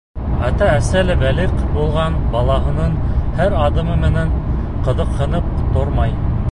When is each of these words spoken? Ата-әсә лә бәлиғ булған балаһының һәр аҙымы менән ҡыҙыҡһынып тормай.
Ата-әсә 0.45 1.03
лә 1.09 1.15
бәлиғ 1.23 1.53
булған 1.75 2.17
балаһының 2.37 2.97
һәр 3.41 3.59
аҙымы 3.67 4.01
менән 4.07 4.37
ҡыҙыҡһынып 4.89 5.55
тормай. 5.77 6.19